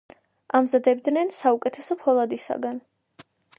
ამზადებდნენ 0.59 1.29
საუკეთესო 1.41 1.99
ფოლადისაგან. 2.01 2.83